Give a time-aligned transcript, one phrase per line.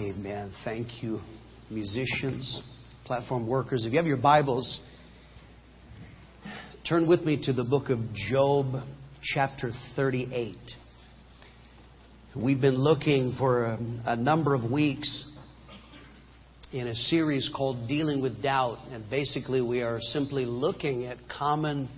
[0.00, 0.50] Amen.
[0.64, 1.20] Thank you,
[1.68, 2.62] musicians,
[3.04, 3.84] platform workers.
[3.84, 4.80] If you have your Bibles,
[6.88, 7.98] turn with me to the book of
[8.30, 8.82] Job,
[9.22, 10.56] chapter 38.
[12.34, 15.38] We've been looking for a, a number of weeks
[16.72, 21.90] in a series called Dealing with Doubt, and basically we are simply looking at common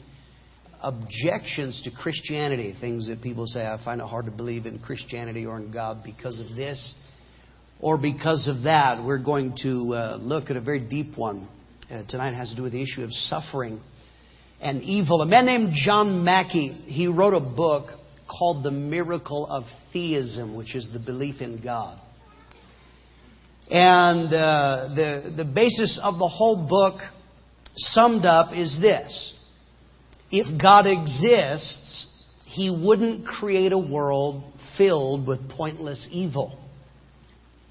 [0.82, 5.46] objections to Christianity, things that people say, I find it hard to believe in Christianity
[5.46, 6.96] or in God because of this
[7.82, 9.04] or because of that.
[9.04, 11.48] We're going to uh, look at a very deep one.
[11.90, 13.82] Uh, tonight has to do with the issue of suffering
[14.60, 15.20] and evil.
[15.20, 17.88] A man named John Mackie, he wrote a book
[18.30, 22.00] called The Miracle of Theism, which is the belief in God.
[23.68, 27.00] And uh, the, the basis of the whole book,
[27.74, 29.48] summed up, is this
[30.30, 32.06] if God exists,
[32.46, 34.44] He wouldn't create a world
[34.78, 36.61] filled with pointless evil.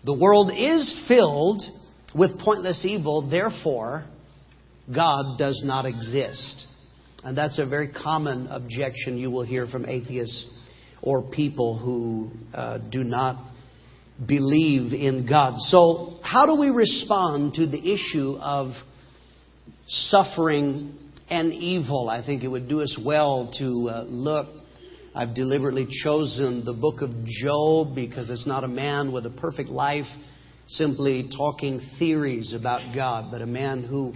[0.03, 1.61] The world is filled
[2.15, 4.05] with pointless evil, therefore,
[4.93, 6.67] God does not exist.
[7.23, 10.59] And that's a very common objection you will hear from atheists
[11.01, 13.51] or people who uh, do not
[14.27, 15.59] believe in God.
[15.59, 18.73] So, how do we respond to the issue of
[19.87, 20.97] suffering
[21.29, 22.09] and evil.
[22.09, 24.47] I think it would do us well to uh, look.
[25.13, 29.69] I've deliberately chosen the book of Job because it's not a man with a perfect
[29.69, 30.05] life
[30.67, 34.13] simply talking theories about God, but a man who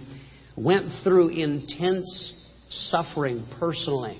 [0.56, 4.18] went through intense suffering personally.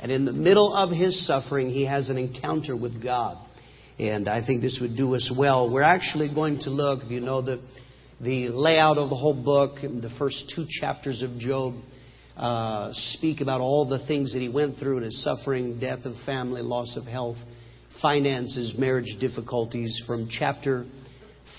[0.00, 3.36] And in the middle of his suffering, he has an encounter with God.
[4.00, 5.72] And I think this would do us well.
[5.72, 7.60] We're actually going to look, if you know the,
[8.20, 11.74] the layout of the whole book, the first two chapters of Job,
[12.38, 16.14] uh, speak about all the things that he went through and his suffering, death of
[16.24, 17.36] family, loss of health,
[18.00, 20.00] finances, marriage difficulties.
[20.06, 20.86] From chapter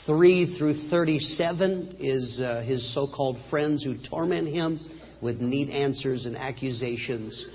[0.05, 4.80] 3 through 37 is uh, his so called friends who torment him
[5.21, 7.45] with neat answers and accusations.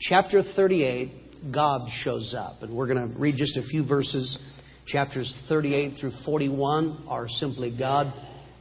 [0.00, 2.62] Chapter 38, God shows up.
[2.62, 4.38] And we're going to read just a few verses.
[4.86, 8.12] Chapters 38 through 41 are simply God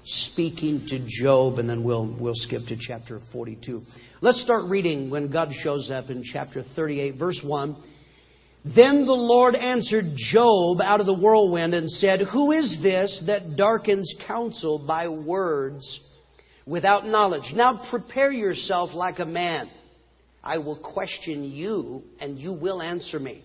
[0.04, 3.82] speaking to Job, and then we'll, we'll skip to chapter 42.
[4.22, 7.74] Let's start reading when God shows up in chapter 38, verse 1.
[8.75, 13.56] Then the Lord answered Job out of the whirlwind and said, Who is this that
[13.56, 16.02] darkens counsel by words
[16.68, 17.53] without knowledge?
[17.56, 19.69] Now prepare yourself like a man.
[20.44, 23.41] I will question you, and you will answer me.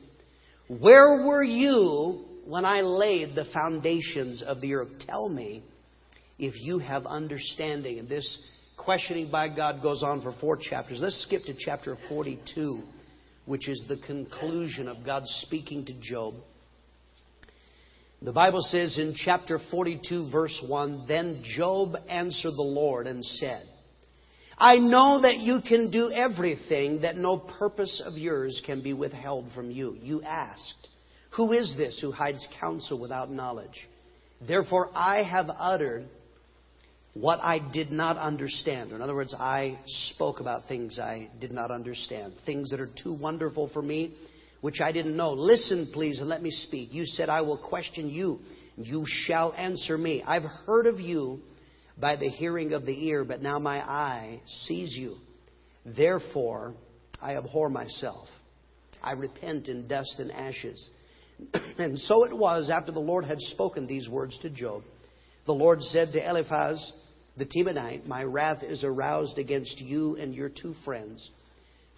[0.66, 4.88] Where were you when I laid the foundations of the earth?
[5.06, 5.62] Tell me
[6.36, 8.00] if you have understanding.
[8.00, 8.26] And this
[8.76, 11.00] questioning by God goes on for four chapters.
[11.00, 12.82] Let's skip to chapter 42,
[13.46, 16.34] which is the conclusion of God speaking to Job.
[18.22, 23.62] The Bible says in chapter 42, verse 1 Then Job answered the Lord and said,
[24.56, 29.50] I know that you can do everything, that no purpose of yours can be withheld
[29.54, 29.96] from you.
[30.00, 30.88] You asked,
[31.36, 33.88] Who is this who hides counsel without knowledge?
[34.46, 36.06] Therefore, I have uttered
[37.14, 38.91] what I did not understand.
[38.91, 43.16] In other words, I spoke about things I did not understand, things that are too
[43.20, 44.14] wonderful for me,
[44.60, 45.32] which I didn't know.
[45.32, 46.92] Listen, please, and let me speak.
[46.92, 48.38] You said, I will question you.
[48.76, 50.24] And you shall answer me.
[50.26, 51.41] I've heard of you
[51.97, 55.16] by the hearing of the ear, but now my eye sees you.
[55.84, 56.74] Therefore,
[57.22, 58.26] I abhor myself.
[59.00, 60.91] I repent in dust and ashes.
[61.78, 64.82] and so it was after the Lord had spoken these words to Job.
[65.47, 66.92] The Lord said to Eliphaz,
[67.37, 71.31] the Temanite, My wrath is aroused against you and your two friends.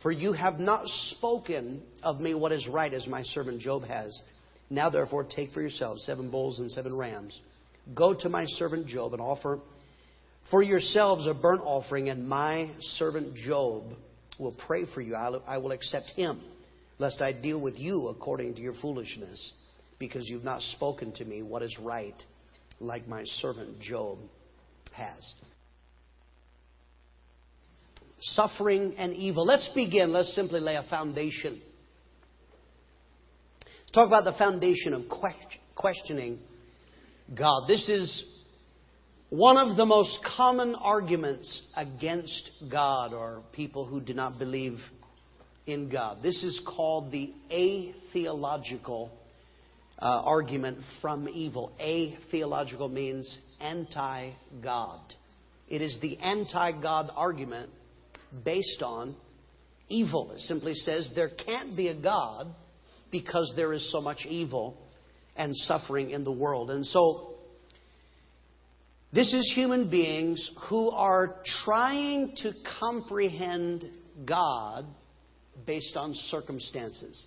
[0.02, 4.18] For you have not spoken of me what is right, as my servant Job has.
[4.70, 7.38] Now, therefore, take for yourselves seven bulls and seven rams.
[7.94, 9.60] Go to my servant Job and offer
[10.50, 13.84] for yourselves a burnt offering, and my servant Job
[14.38, 15.14] will pray for you.
[15.14, 16.40] I will accept him,
[16.98, 19.52] lest I deal with you according to your foolishness,
[19.98, 22.20] because you've not spoken to me what is right,
[22.80, 24.18] like my servant Job
[24.92, 25.34] has.
[28.20, 29.44] Suffering and evil.
[29.44, 30.12] Let's begin.
[30.12, 31.60] Let's simply lay a foundation.
[33.92, 35.02] Talk about the foundation of
[35.74, 36.38] questioning
[37.34, 37.66] God.
[37.66, 38.42] This is
[39.30, 44.78] one of the most common arguments against God or people who do not believe
[45.66, 46.22] in God.
[46.22, 49.10] This is called the atheological
[49.98, 51.72] uh, argument from evil.
[51.80, 54.32] Atheological means anti
[54.62, 55.00] God.
[55.68, 57.70] It is the anti God argument
[58.44, 59.16] based on
[59.88, 60.32] evil.
[60.32, 62.48] It simply says there can't be a God
[63.10, 64.76] because there is so much evil
[65.36, 66.70] and suffering in the world.
[66.70, 67.36] And so
[69.12, 73.84] This is human beings who are trying to comprehend
[74.26, 74.84] God
[75.66, 77.24] based on circumstances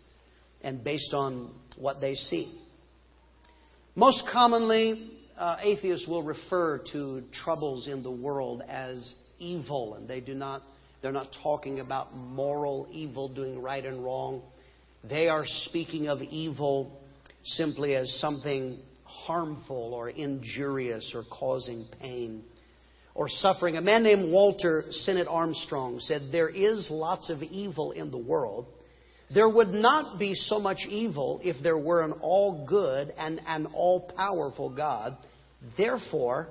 [0.61, 2.61] and based on what they see.
[3.95, 10.19] Most commonly, uh, atheists will refer to troubles in the world as evil, and they
[10.19, 10.61] do not,
[11.01, 14.41] they're not talking about moral evil, doing right and wrong.
[15.09, 16.99] They are speaking of evil
[17.43, 22.43] simply as something harmful or injurious or causing pain
[23.15, 23.77] or suffering.
[23.77, 28.65] A man named Walter Sinnott Armstrong said, There is lots of evil in the world.
[29.33, 33.67] There would not be so much evil if there were an all good and an
[33.67, 35.17] all powerful God.
[35.77, 36.47] Therefore,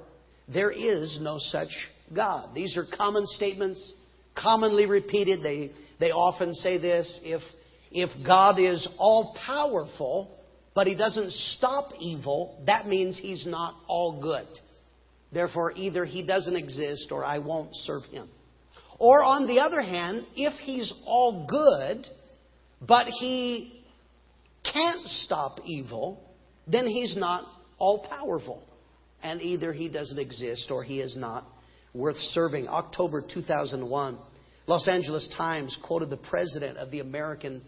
[0.52, 1.69] there is no such
[2.14, 2.54] God.
[2.54, 3.92] These are common statements,
[4.40, 5.42] commonly repeated.
[5.42, 7.42] They, they often say this if,
[7.90, 10.38] if God is all powerful,
[10.75, 14.46] but he doesn't stop evil, that means he's not all good.
[15.32, 18.28] Therefore, either he doesn't exist or I won't serve him.
[18.98, 22.06] Or on the other hand, if he's all good,
[22.80, 23.84] but he
[24.64, 26.22] can't stop evil,
[26.66, 27.44] then he's not
[27.78, 28.62] all powerful
[29.22, 31.44] and either he doesn't exist or he is not
[31.94, 32.69] worth serving.
[32.69, 34.19] October 2001,
[34.66, 37.62] Los Angeles Times quoted the president of the American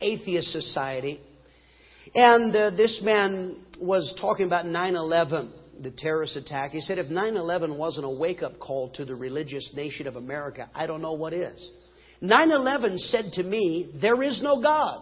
[0.00, 1.20] Atheist Society.
[2.14, 5.52] And uh, this man was talking about 9 11,
[5.82, 6.70] the terrorist attack.
[6.70, 10.16] He said, if 9 11 wasn't a wake up call to the religious nation of
[10.16, 11.70] America, I don't know what is.
[12.20, 14.98] 9 11 said to me, There is no God.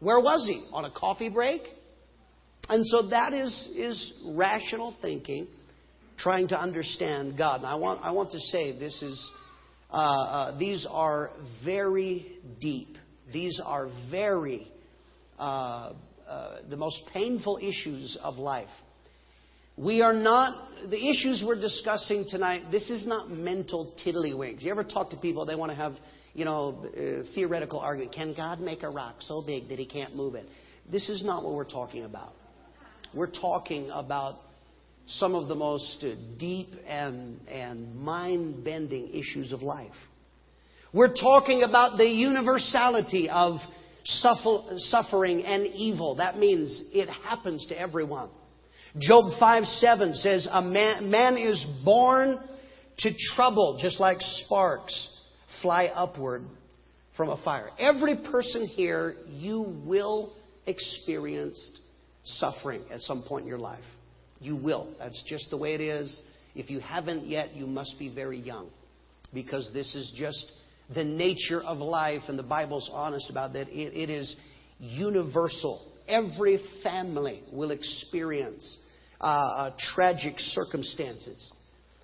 [0.00, 0.64] Where was he?
[0.72, 1.62] On a coffee break?
[2.68, 5.46] And so that is, is rational thinking,
[6.18, 7.56] trying to understand God.
[7.56, 9.30] And I want, I want to say this is,
[9.90, 11.30] uh, uh, these are
[11.64, 12.96] very deep.
[13.32, 14.68] These are very,
[15.38, 15.92] uh,
[16.28, 18.68] uh the most painful issues of life.
[19.76, 20.54] We are not,
[20.90, 24.62] the issues we're discussing tonight, this is not mental tiddlywinks.
[24.62, 25.94] You ever talk to people, they want to have,
[26.34, 28.14] you know, uh, theoretical argument.
[28.14, 30.46] Can God make a rock so big that he can't move it?
[30.90, 32.32] This is not what we're talking about.
[33.14, 34.36] We're talking about
[35.06, 36.04] some of the most
[36.38, 39.92] deep and, and mind bending issues of life.
[40.94, 43.56] We're talking about the universality of
[44.04, 46.16] suffer, suffering and evil.
[46.16, 48.30] That means it happens to everyone.
[48.98, 52.38] Job 5 7 says, A man, man is born
[52.98, 55.11] to trouble, just like sparks
[55.62, 56.42] fly upward
[57.16, 57.70] from a fire.
[57.78, 60.34] Every person here, you will
[60.66, 61.58] experience
[62.24, 63.84] suffering at some point in your life.
[64.40, 64.94] You will.
[64.98, 66.20] That's just the way it is.
[66.54, 68.68] If you haven't yet, you must be very young
[69.32, 70.52] because this is just
[70.94, 73.68] the nature of life, and the Bible's honest about that.
[73.68, 74.34] it, it is
[74.78, 75.88] universal.
[76.08, 78.78] Every family will experience
[79.20, 81.50] uh, uh, tragic circumstances.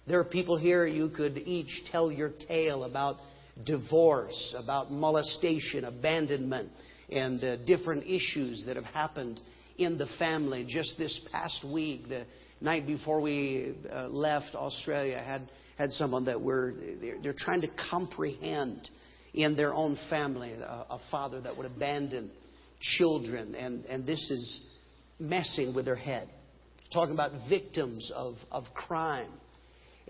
[0.07, 3.17] There are people here, you could each tell your tale about
[3.65, 6.71] divorce, about molestation, abandonment,
[7.11, 9.41] and uh, different issues that have happened
[9.79, 10.67] in the family.
[10.69, 12.25] Just this past week, the
[12.61, 17.69] night before we uh, left Australia, had had someone that were they're, they're trying to
[17.91, 18.89] comprehend
[19.35, 22.31] in their own family a, a father that would abandon
[22.81, 24.61] children, and and this is
[25.19, 26.29] messing with their head.
[26.93, 29.31] Talking about victims of of crime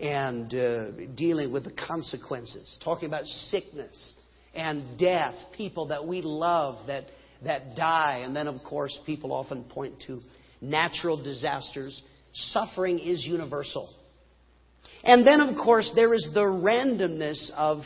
[0.01, 2.77] and uh, dealing with the consequences.
[2.83, 4.13] Talking about sickness
[4.53, 7.05] and death, people that we love that
[7.43, 8.21] that die.
[8.25, 10.21] And then, of course, people often point to
[10.61, 12.01] natural disasters.
[12.33, 13.89] Suffering is universal.
[15.03, 17.79] And then, of course, there is the randomness of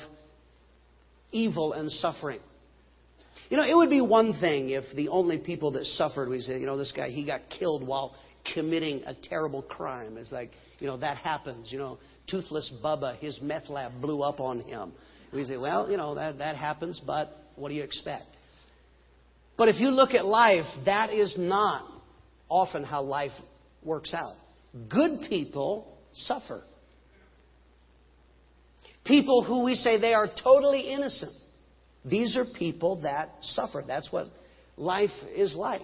[1.32, 2.40] evil and suffering.
[3.50, 6.60] You know, it would be one thing if the only people that suffered, we say,
[6.60, 8.16] you know, this guy, he got killed while
[8.54, 10.18] committing a terrible crime.
[10.18, 10.50] It's like,
[10.80, 11.72] you know, that happens.
[11.72, 14.92] You know, Toothless Bubba, his meth lab blew up on him.
[15.34, 18.26] We say, well, you know, that, that happens, but what do you expect?
[19.58, 21.82] But if you look at life, that is not
[22.50, 23.32] often how life
[23.84, 24.36] works out.
[24.90, 26.64] Good people suffer.
[29.06, 31.34] People who we say they are totally innocent.
[32.06, 33.84] These are people that suffer.
[33.86, 34.28] That's what
[34.78, 35.82] life is like.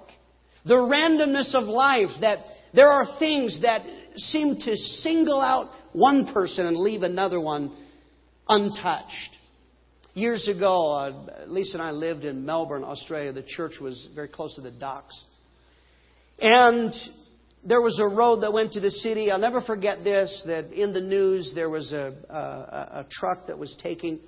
[0.65, 2.39] The randomness of life, that
[2.73, 3.81] there are things that
[4.15, 7.75] seem to single out one person and leave another one
[8.47, 9.35] untouched.
[10.13, 13.31] Years ago, uh, Lisa and I lived in Melbourne, Australia.
[13.31, 15.17] The church was very close to the docks.
[16.39, 16.93] And
[17.63, 19.31] there was a road that went to the city.
[19.31, 23.57] I'll never forget this that in the news there was a, a, a truck that
[23.57, 24.19] was taking,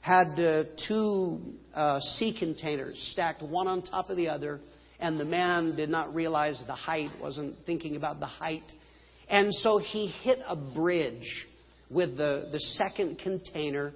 [0.00, 1.40] had uh, two
[1.74, 4.60] uh, sea containers stacked one on top of the other,
[5.00, 8.64] and the man did not realize the height, wasn't thinking about the height.
[9.28, 11.46] And so he hit a bridge
[11.90, 13.92] with the, the second container.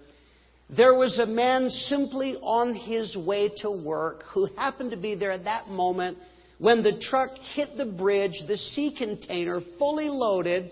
[0.76, 5.32] There was a man simply on his way to work who happened to be there
[5.32, 6.18] at that moment
[6.58, 8.42] when the truck hit the bridge.
[8.46, 10.70] The sea container, fully loaded,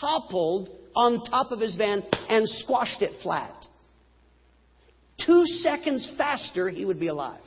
[0.00, 3.66] toppled on top of his van and squashed it flat.
[5.24, 7.40] Two seconds faster, he would be alive.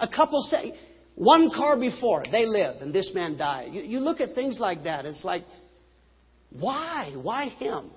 [0.00, 0.72] A couple say,
[1.14, 3.72] One car before, they live, and this man died.
[3.72, 5.42] You, you look at things like that, it's like,
[6.50, 7.12] why?
[7.20, 7.90] Why him?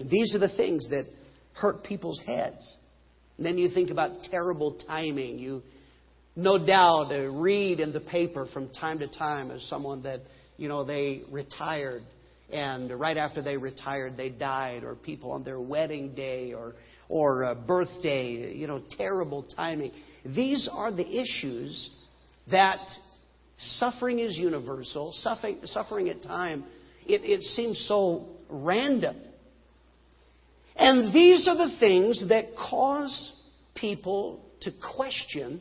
[0.00, 1.04] These are the things that
[1.54, 2.76] hurt people's heads.
[3.36, 5.38] And then you think about terrible timing.
[5.38, 5.62] You
[6.34, 10.20] no doubt uh, read in the paper from time to time as someone that,
[10.56, 12.02] you know, they retired
[12.50, 16.74] and right after they retired they died or people on their wedding day or
[17.08, 19.92] or uh, birthday, you know, terrible timing.
[20.24, 21.90] These are the issues
[22.50, 22.80] that
[23.58, 25.12] suffering is universal.
[25.12, 26.64] Suffering, suffering at time,
[27.06, 29.16] it, it seems so random.
[30.74, 33.32] And these are the things that cause
[33.74, 35.60] people to question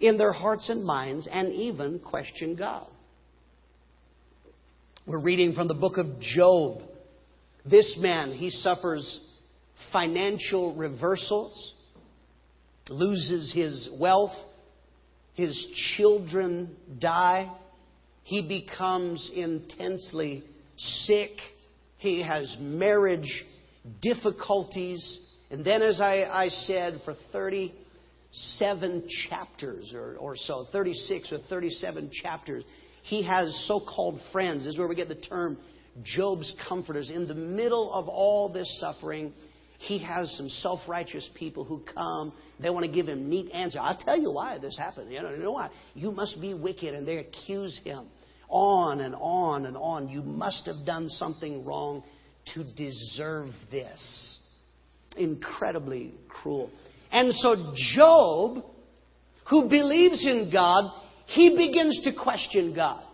[0.00, 2.88] in their hearts and minds and even question God.
[5.06, 6.82] We're reading from the book of Job.
[7.64, 9.20] This man, he suffers
[9.92, 11.72] financial reversals,
[12.90, 14.36] loses his wealth,
[15.32, 15.66] his
[15.96, 17.50] children die,
[18.24, 20.44] he becomes intensely
[20.76, 21.30] sick,
[21.96, 23.42] he has marriage
[24.02, 25.18] difficulties,
[25.50, 32.10] and then, as I, I said, for 37 chapters or, or so, 36 or 37
[32.22, 32.64] chapters,
[33.02, 34.66] he has so called friends.
[34.66, 35.58] Is where we get the term
[36.02, 37.10] Job's comforters.
[37.10, 39.32] In the middle of all this suffering,
[39.78, 42.32] he has some self righteous people who come.
[42.60, 43.80] They want to give him neat answers.
[43.82, 45.10] I'll tell you why this happened.
[45.10, 45.70] You know, you know why?
[45.94, 46.94] You must be wicked.
[46.94, 48.06] And they accuse him
[48.48, 50.08] on and on and on.
[50.08, 52.04] You must have done something wrong
[52.54, 54.38] to deserve this.
[55.16, 56.70] Incredibly cruel.
[57.10, 58.64] And so, Job,
[59.48, 60.90] who believes in God,
[61.30, 63.04] he begins to question God.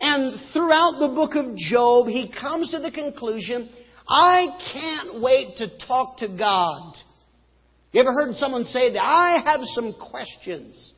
[0.00, 3.70] And throughout the book of Job, he comes to the conclusion
[4.06, 6.94] I can't wait to talk to God.
[7.92, 9.02] You ever heard someone say that?
[9.02, 10.92] I have some questions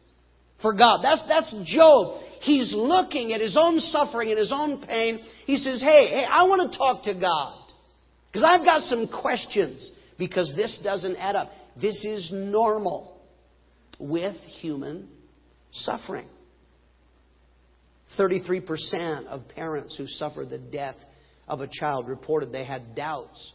[0.61, 1.05] for God.
[1.05, 2.21] That's, that's Job.
[2.41, 5.21] He's looking at his own suffering and his own pain.
[5.47, 7.73] He says, Hey, hey, I want to talk to God.
[8.33, 9.93] Because I've got some questions.
[10.19, 11.49] Because this doesn't add up.
[11.81, 13.21] This is normal
[14.01, 15.11] with human
[15.77, 16.29] suffering.
[18.19, 20.97] 33% of parents who suffered the death
[21.49, 23.53] of a child reported they had doubts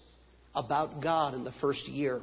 [0.56, 2.22] about God in the first year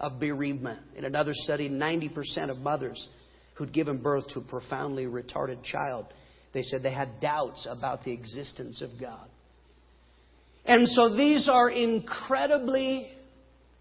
[0.00, 0.80] of bereavement.
[0.96, 3.08] In another study, 90% of mothers
[3.54, 6.06] who'd given birth to a profoundly retarded child,
[6.52, 9.28] they said they had doubts about the existence of God.
[10.64, 13.10] And so these are incredibly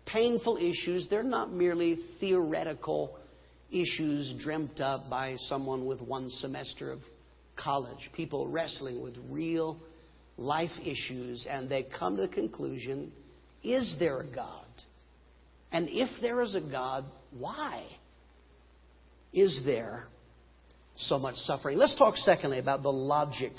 [0.05, 1.07] painful issues.
[1.09, 3.17] They're not merely theoretical
[3.73, 6.99] issues dreamt up by someone with one semester of
[7.55, 8.09] college.
[8.15, 9.81] People wrestling with real
[10.37, 13.11] life issues and they come to the conclusion
[13.63, 14.65] is there a God?
[15.71, 17.85] And if there is a God, why
[19.31, 20.05] is there
[20.95, 21.77] so much suffering?
[21.77, 23.53] Let's talk, secondly, about the logic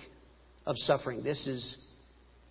[0.67, 1.25] of suffering.
[1.25, 1.77] This is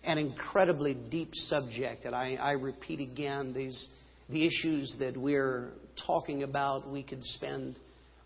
[0.02, 3.88] an incredibly deep subject, and I, I repeat again these
[4.28, 5.70] the issues that we're
[6.06, 6.90] talking about.
[6.90, 7.78] We could spend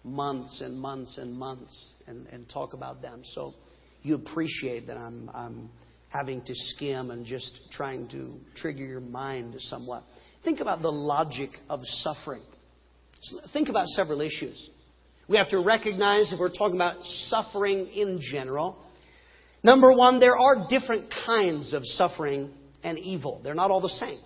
[0.04, 3.22] months and months and months and, and talk about them.
[3.24, 3.54] So
[4.02, 5.70] you appreciate that I'm, I'm
[6.08, 10.04] having to skim and just trying to trigger your mind somewhat.
[10.44, 12.42] Think about the logic of suffering.
[13.52, 14.70] Think about several issues.
[15.28, 18.82] We have to recognize if we're talking about suffering in general.
[19.62, 22.50] Number one, there are different kinds of suffering
[22.82, 23.40] and evil.
[23.42, 24.20] They're not all the same.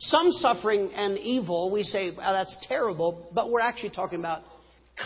[0.00, 4.42] Some suffering and evil, we say, well, that's terrible, but we're actually talking about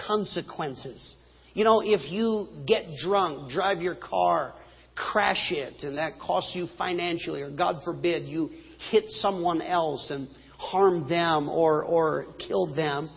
[0.06, 1.16] consequences.
[1.54, 4.54] You know, if you get drunk, drive your car,
[4.94, 8.50] crash it and that costs you financially, or God forbid, you
[8.90, 13.10] hit someone else and harm them or, or kill them,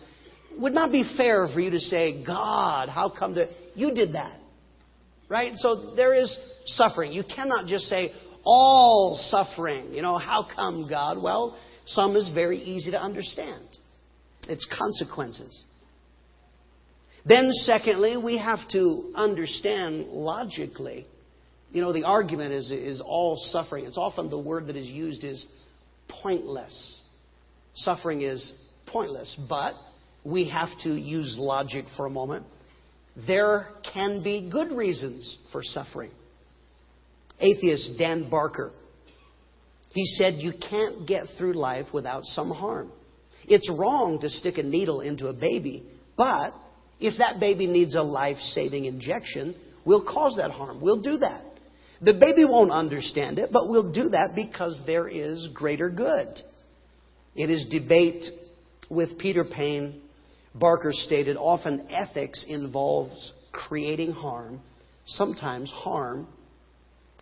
[0.58, 4.40] would not be fair for you to say, God, how come that you did that?
[5.28, 5.52] Right?
[5.56, 6.34] So there is
[6.66, 7.12] suffering.
[7.12, 8.10] You cannot just say,
[8.44, 9.92] all suffering.
[9.92, 11.20] You know, how come, God?
[11.20, 13.64] Well, some is very easy to understand.
[14.48, 15.64] It's consequences.
[17.24, 21.06] Then, secondly, we have to understand logically
[21.70, 23.86] you know, the argument is, is all suffering.
[23.86, 25.44] It's often the word that is used is
[26.08, 27.00] pointless.
[27.74, 28.52] Suffering is
[28.86, 29.74] pointless, but
[30.24, 32.46] we have to use logic for a moment.
[33.26, 36.10] there can be good reasons for suffering.
[37.40, 38.72] Atheist Dan Barker,
[39.96, 42.90] he said, You can't get through life without some harm.
[43.48, 45.84] It's wrong to stick a needle into a baby,
[46.16, 46.50] but
[47.00, 50.80] if that baby needs a life saving injection, we'll cause that harm.
[50.80, 51.44] We'll do that.
[52.02, 56.40] The baby won't understand it, but we'll do that because there is greater good.
[57.34, 58.24] In his debate
[58.90, 60.02] with Peter Payne,
[60.54, 64.60] Barker stated often ethics involves creating harm.
[65.06, 66.26] Sometimes harm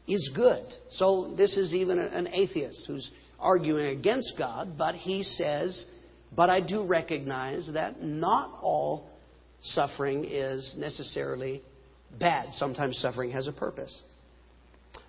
[0.07, 0.65] is good.
[0.91, 5.87] So this is even an atheist who's arguing against God, but he says,
[6.35, 9.11] but I do recognize that not all
[9.63, 11.63] suffering is necessarily
[12.19, 12.53] bad.
[12.53, 13.99] Sometimes suffering has a purpose.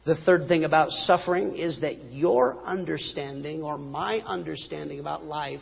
[0.05, 5.61] The third thing about suffering is that your understanding or my understanding about life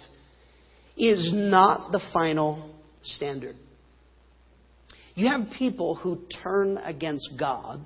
[0.97, 3.55] is not the final standard.
[5.15, 7.85] You have people who turn against God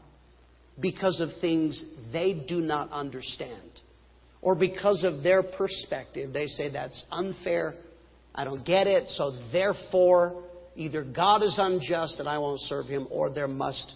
[0.79, 3.71] because of things they do not understand
[4.41, 6.33] or because of their perspective.
[6.33, 7.75] They say that's unfair,
[8.35, 10.43] I don't get it, so therefore
[10.75, 13.91] either God is unjust and I won't serve him or there must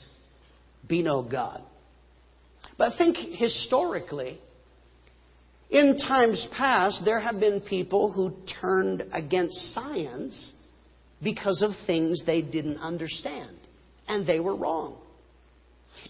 [0.88, 1.62] be no God.
[2.78, 4.40] But think historically.
[5.70, 10.52] In times past, there have been people who turned against science
[11.24, 13.56] because of things they didn't understand.
[14.08, 15.01] And they were wrong.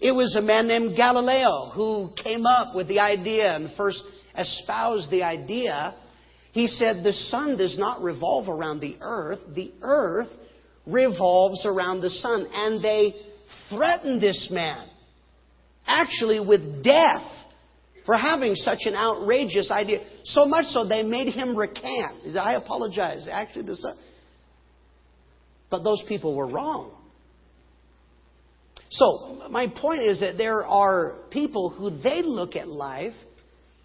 [0.00, 4.02] It was a man named Galileo who came up with the idea and first
[4.36, 5.94] espoused the idea.
[6.52, 10.28] He said the sun does not revolve around the earth, the earth
[10.86, 12.46] revolves around the sun.
[12.52, 13.14] And they
[13.70, 14.88] threatened this man,
[15.86, 17.26] actually with death,
[18.04, 20.00] for having such an outrageous idea.
[20.24, 22.24] So much so they made him recant.
[22.24, 23.28] He said, I apologize.
[23.30, 23.96] Actually, the sun.
[25.70, 26.92] But those people were wrong.
[28.92, 33.14] So, my point is that there are people who they look at life,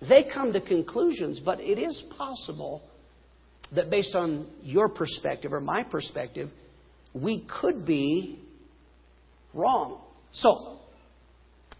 [0.02, 2.82] they come to conclusions, but it is possible
[3.74, 6.50] that based on your perspective or my perspective,
[7.14, 8.38] we could be
[9.54, 10.04] wrong.
[10.32, 10.78] So,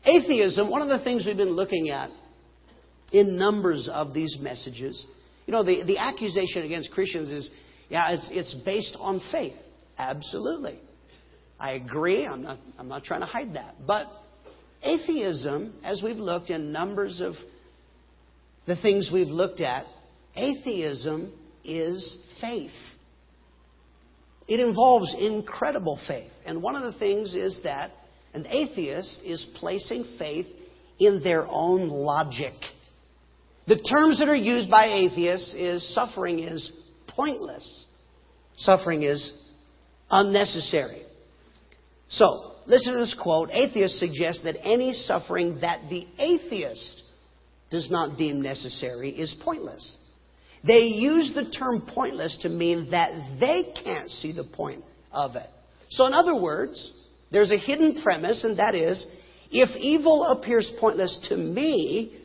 [0.06, 2.10] atheism, one of the things we've been looking at
[3.12, 5.06] in numbers of these messages,
[5.46, 7.50] you know, the, the accusation against Christians is,
[7.90, 9.56] yeah, it's, it's based on faith.
[9.98, 10.80] Absolutely.
[11.60, 12.26] I agree.
[12.26, 13.76] I'm not, I'm not trying to hide that.
[13.86, 14.08] But
[14.84, 17.34] atheism, as we've looked in numbers of
[18.68, 19.86] the things we've looked at,
[20.36, 22.72] atheism is faith.
[24.48, 26.32] It involves incredible faith.
[26.46, 27.92] And one of the things is that
[28.34, 30.48] an atheist is placing faith
[31.00, 32.54] in their own logic.
[33.68, 36.72] The terms that are used by atheists is suffering is
[37.08, 37.86] pointless.
[38.58, 39.50] Suffering is
[40.10, 41.02] unnecessary.
[42.10, 43.50] So, listen to this quote.
[43.52, 47.04] Atheists suggest that any suffering that the atheist
[47.70, 49.98] does not deem necessary is pointless.
[50.66, 55.50] They use the term pointless to mean that they can't see the point of it.
[55.90, 56.92] So, in other words,
[57.32, 59.06] there's a hidden premise, and that is
[59.52, 62.24] if evil appears pointless to me,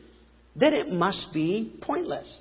[0.55, 2.39] then it must be pointless.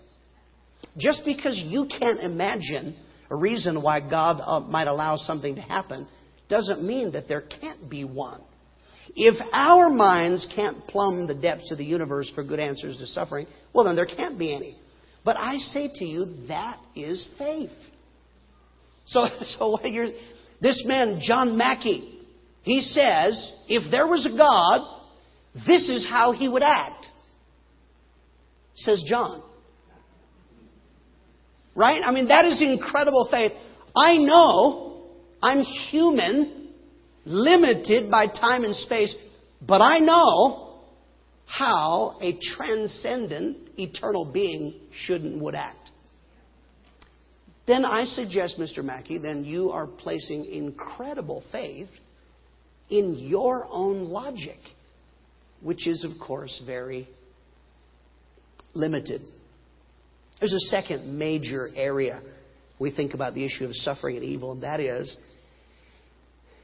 [0.99, 2.97] Just because you can't imagine
[3.31, 6.07] a reason why God uh, might allow something to happen
[6.53, 8.43] doesn't mean that there can't be one.
[9.17, 13.47] If our minds can't plumb the depths of the universe for good answers to suffering,
[13.73, 14.77] well, then there can't be any.
[15.25, 17.71] But I say to you, that is faith.
[19.07, 19.27] So,
[19.59, 19.79] so
[20.61, 22.21] this man, John Mackie,
[22.65, 24.83] he says, if there was a God,
[25.67, 27.07] this is how he would act.
[28.75, 29.43] Says John.
[31.75, 32.03] Right?
[32.05, 33.53] I mean, that is incredible faith.
[33.97, 34.92] I know
[35.43, 36.69] I'm human,
[37.25, 39.15] limited by time and space,
[39.61, 40.79] but I know
[41.47, 45.91] how a transcendent, eternal being should and would act.
[47.67, 48.85] Then I suggest, Mr.
[48.85, 51.89] Mackie, then you are placing incredible faith
[52.89, 54.59] in your own logic,
[55.61, 57.09] which is, of course, very
[58.75, 59.23] limited.
[60.41, 62.21] There's a second major area
[62.79, 65.17] we think about the issue of suffering and evil, and that is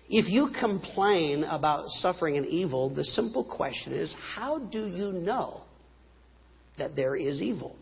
[0.08, 5.62] if you complain about suffering and evil, the simple question is how do you know
[6.78, 7.76] that there is evil?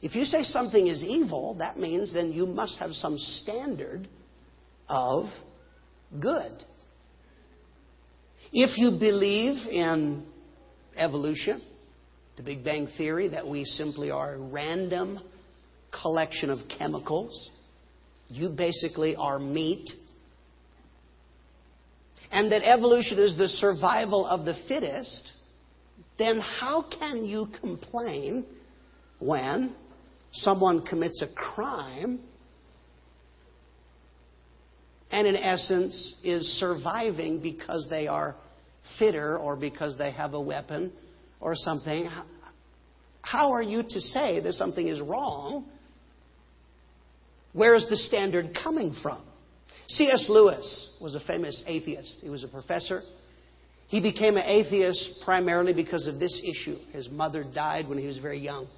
[0.00, 4.08] If you say something is evil, that means then you must have some standard
[4.88, 5.26] of
[6.18, 6.64] good.
[8.52, 10.24] If you believe in
[10.96, 11.60] evolution,
[12.36, 15.20] the Big Bang Theory, that we simply are a random
[16.02, 17.50] collection of chemicals.
[18.28, 19.90] You basically are meat
[22.32, 25.30] and that evolution is the survival of the fittest,
[26.18, 28.46] then how can you complain
[29.18, 29.74] when
[30.32, 32.20] someone commits a crime
[35.10, 38.34] and, in essence, is surviving because they are
[38.98, 40.90] fitter or because they have a weapon
[41.38, 42.08] or something?
[43.20, 45.66] How are you to say that something is wrong?
[47.52, 49.22] Where is the standard coming from?
[49.94, 50.26] C.S.
[50.28, 52.18] Lewis was a famous atheist.
[52.22, 53.02] He was a professor.
[53.88, 56.76] He became an atheist primarily because of this issue.
[56.92, 58.68] His mother died when he was very young,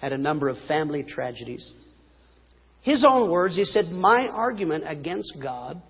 [0.00, 1.72] had a number of family tragedies.
[2.82, 5.80] His own words, he said, My argument against God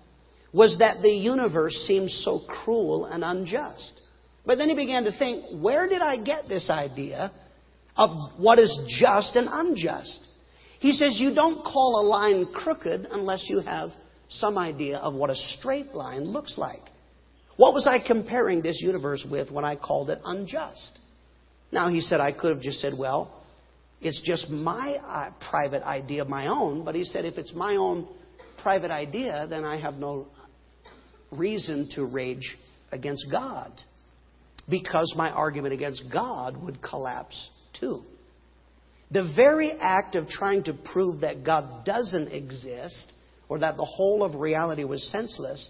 [0.53, 3.99] was that the universe seems so cruel and unjust.
[4.45, 7.31] But then he began to think, where did I get this idea
[7.95, 10.19] of what is just and unjust?
[10.79, 13.89] He says, You don't call a line crooked unless you have
[14.31, 16.81] some idea of what a straight line looks like.
[17.57, 20.99] What was I comparing this universe with when I called it unjust?
[21.71, 23.43] Now, he said, I could have just said, well,
[24.01, 26.83] it's just my uh, private idea of my own.
[26.83, 28.07] But he said, if it's my own
[28.61, 30.27] private idea, then I have no
[31.31, 32.57] reason to rage
[32.91, 33.71] against God.
[34.69, 38.03] Because my argument against God would collapse too.
[39.11, 43.11] The very act of trying to prove that God doesn't exist
[43.51, 45.69] or that the whole of reality was senseless,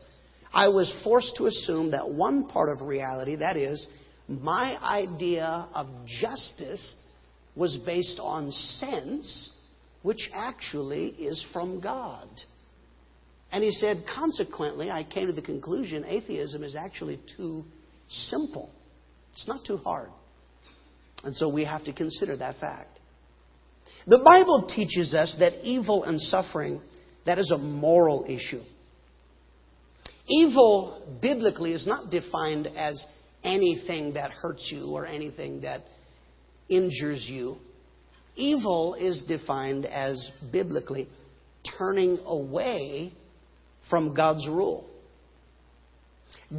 [0.53, 3.87] I was forced to assume that one part of reality, that is,
[4.27, 6.95] my idea of justice,
[7.55, 9.49] was based on sense,
[10.03, 12.29] which actually is from God.
[13.51, 17.65] And he said, consequently, I came to the conclusion atheism is actually too
[18.07, 18.69] simple.
[19.31, 20.09] It's not too hard.
[21.23, 22.99] And so we have to consider that fact.
[24.05, 26.79] The Bible teaches us that evil and suffering
[27.25, 28.61] that is a moral issue.
[30.27, 33.03] Evil, biblically, is not defined as
[33.43, 35.81] anything that hurts you or anything that
[36.69, 37.57] injures you.
[38.35, 41.07] Evil is defined as biblically
[41.77, 43.11] turning away
[43.89, 44.87] from God's rule.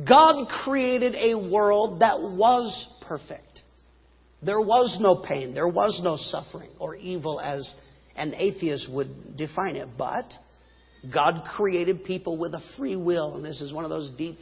[0.06, 3.62] God created a world that was perfect.
[4.42, 7.74] There was no pain, there was no suffering or evil as
[8.16, 9.88] an atheist would define it.
[9.96, 10.32] But
[11.12, 14.38] God created people with a free will, and this is one of those deep.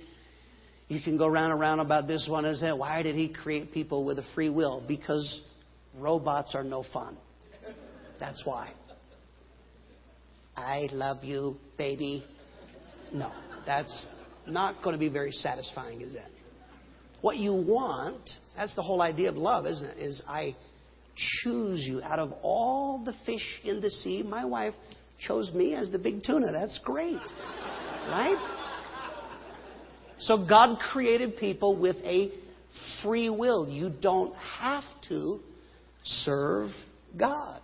[0.89, 2.45] You can go round and round about this one.
[2.45, 4.83] Is that why did He create people with a free will?
[4.87, 5.43] Because
[5.99, 7.17] robots are no fun.
[8.19, 8.73] That's why.
[10.57, 12.25] I love you, baby.
[13.13, 13.33] No,
[13.65, 14.09] that's
[14.47, 16.29] not going to be very satisfying, is that?
[17.23, 19.99] What you want, that's the whole idea of love, isn't it?
[19.99, 20.55] Is I
[21.43, 24.23] choose you out of all the fish in the sea.
[24.23, 24.75] My wife
[25.21, 26.53] chose me as the big tuna.
[26.53, 27.21] That's great.
[28.09, 28.39] Right?
[30.19, 32.31] So God created people with a
[33.03, 33.69] free will.
[33.69, 35.41] You don't have to
[36.05, 36.71] serve
[37.19, 37.61] God.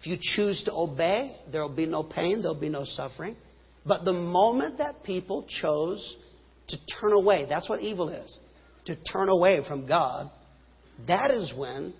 [0.00, 3.36] If you choose to obey, there will be no pain, there will be no suffering.
[3.84, 6.16] But the moment that people chose
[6.68, 8.38] to turn away, that's what evil is
[8.88, 10.30] to turn away from God,
[11.06, 11.92] that is when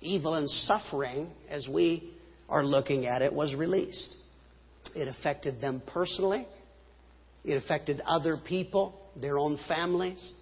[0.00, 2.13] evil and suffering, as we
[2.48, 4.14] are looking at it was released.
[4.94, 6.46] It affected them personally.
[7.44, 10.32] It affected other people, their own families.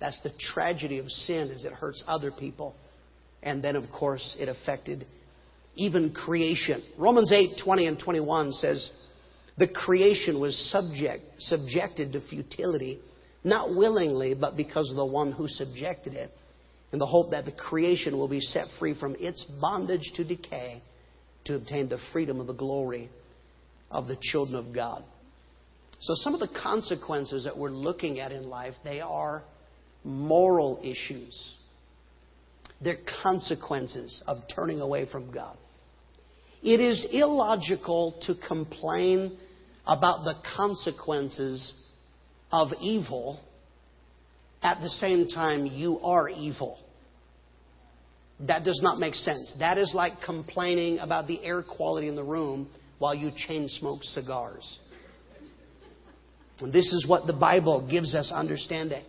[0.00, 2.74] That's the tragedy of sin is it hurts other people.
[3.42, 5.06] And then of course it affected
[5.74, 6.82] even creation.
[6.98, 8.90] Romans 8, 20 and 21 says,
[9.58, 13.00] the creation was subject, subjected to futility,
[13.44, 16.30] not willingly, but because of the one who subjected it,
[16.92, 20.82] in the hope that the creation will be set free from its bondage to decay
[21.44, 23.10] to obtain the freedom of the glory
[23.90, 25.02] of the children of God.
[26.00, 29.42] So some of the consequences that we're looking at in life, they are
[30.04, 31.54] moral issues.
[32.80, 35.56] They're consequences of turning away from God.
[36.62, 39.38] It is illogical to complain
[39.86, 41.74] about the consequences
[42.50, 43.40] of evil
[44.62, 46.78] at the same time you are evil.
[48.46, 49.54] That does not make sense.
[49.58, 54.02] That is like complaining about the air quality in the room while you chain smoke
[54.02, 54.78] cigars.
[56.60, 59.04] And this is what the Bible gives us understanding.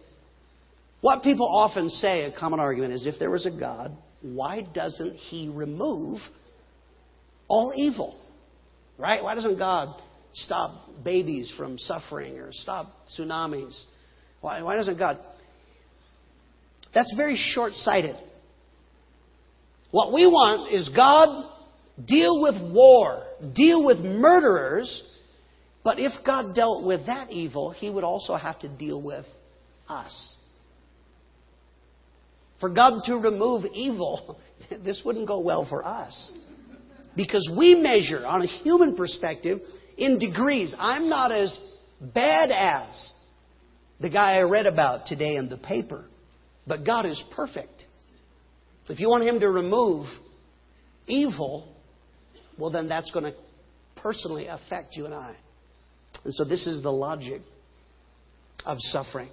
[1.01, 5.15] What people often say, a common argument, is if there was a God, why doesn't
[5.15, 6.19] He remove
[7.47, 8.19] all evil?
[8.97, 9.23] Right?
[9.23, 10.01] Why doesn't God
[10.33, 10.71] stop
[11.03, 13.79] babies from suffering or stop tsunamis?
[14.41, 15.19] Why, why doesn't God?
[16.93, 18.15] That's very short sighted.
[19.93, 21.47] What we want is God
[22.03, 23.21] deal with war,
[23.55, 25.03] deal with murderers,
[25.83, 29.27] But if God dealt with that evil, He would also have to deal with
[29.87, 30.29] us.
[32.59, 34.39] For God to remove evil,
[34.83, 36.31] this wouldn't go well for us.
[37.15, 39.59] Because we measure, on a human perspective,
[39.95, 40.73] in degrees.
[40.79, 41.55] I'm not as
[42.01, 43.11] bad as
[43.99, 46.05] the guy I read about today in the paper.
[46.65, 47.85] But God is perfect.
[48.89, 50.07] If you want Him to remove
[51.07, 51.73] evil,
[52.57, 53.33] well, then that's going to
[53.95, 55.35] personally affect you and I.
[56.23, 57.41] And so this is the logic
[58.65, 59.29] of suffering.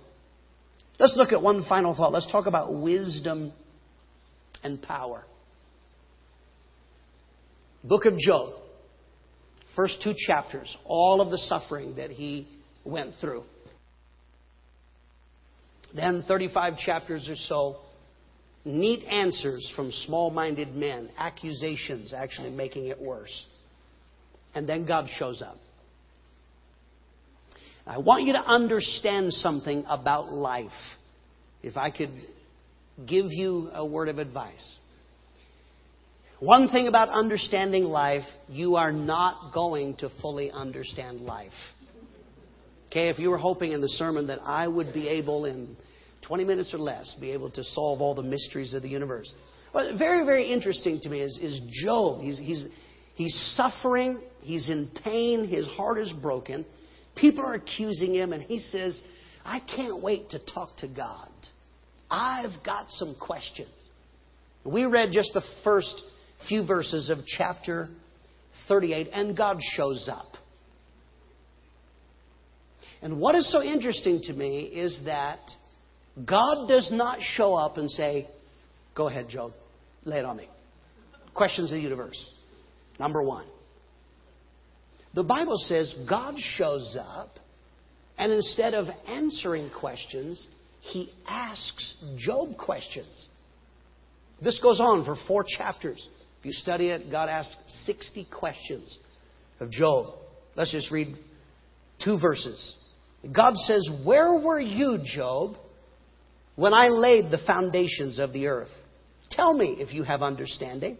[0.98, 2.12] Let's look at one final thought.
[2.12, 3.52] Let's talk about wisdom
[4.62, 5.24] and power.
[7.82, 8.52] Book of Job,
[9.74, 12.46] first two chapters, all of the suffering that he
[12.84, 13.44] went through.
[15.94, 17.78] Then 35 chapters or so,
[18.64, 23.46] neat answers from small minded men, accusations actually making it worse.
[24.54, 25.56] And then God shows up.
[27.86, 30.70] I want you to understand something about life.
[31.62, 32.10] If I could
[33.06, 34.76] give you a word of advice.
[36.38, 41.52] One thing about understanding life, you are not going to fully understand life.
[42.86, 45.76] Okay, if you were hoping in the sermon that I would be able in
[46.22, 49.32] 20 minutes or less be able to solve all the mysteries of the universe.
[49.74, 52.20] Well, very, very interesting to me is, is Job.
[52.20, 52.66] He's, he's,
[53.14, 56.64] he's suffering, he's in pain, his heart is broken.
[57.16, 59.00] People are accusing him, and he says,
[59.44, 61.28] I can't wait to talk to God.
[62.10, 63.70] I've got some questions.
[64.64, 66.02] We read just the first
[66.48, 67.88] few verses of chapter
[68.68, 70.26] 38, and God shows up.
[73.02, 75.38] And what is so interesting to me is that
[76.24, 78.28] God does not show up and say,
[78.94, 79.52] Go ahead, Job,
[80.04, 80.48] lay it on me.
[81.34, 82.32] Questions of the universe.
[82.98, 83.46] Number one.
[85.14, 87.38] The Bible says God shows up,
[88.18, 90.46] and instead of answering questions,
[90.80, 93.28] he asks Job questions.
[94.42, 96.06] This goes on for four chapters.
[96.40, 98.98] If you study it, God asks 60 questions
[99.58, 100.14] of Job.
[100.56, 101.08] Let's just read
[102.02, 102.76] two verses.
[103.30, 105.56] God says, Where were you, Job,
[106.56, 108.70] when I laid the foundations of the earth?
[109.30, 110.98] Tell me if you have understanding.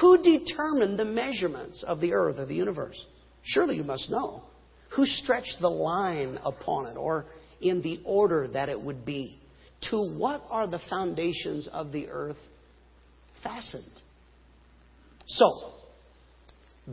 [0.00, 3.02] Who determined the measurements of the earth or the universe?
[3.42, 4.42] Surely you must know.
[4.96, 7.26] Who stretched the line upon it or
[7.60, 9.38] in the order that it would be?
[9.90, 12.38] To what are the foundations of the earth
[13.42, 13.84] fastened?
[15.26, 15.72] So,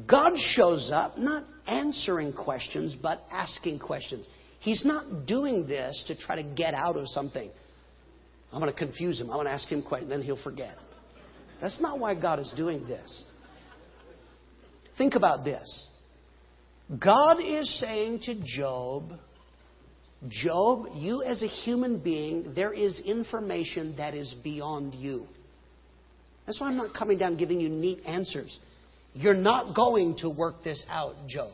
[0.08, 4.28] God shows up not answering questions, but asking questions.
[4.60, 7.50] He's not doing this to try to get out of something.
[8.54, 9.30] I'm going to confuse him.
[9.30, 10.78] I'm going to ask him questions, then he'll forget.
[11.60, 13.24] That's not why God is doing this.
[14.98, 15.88] Think about this.
[17.00, 19.14] God is saying to Job,
[20.30, 25.26] Job, you as a human being, there is information that is beyond you.
[26.46, 28.58] That's why I'm not coming down giving you neat answers.
[29.14, 31.52] You're not going to work this out, Job.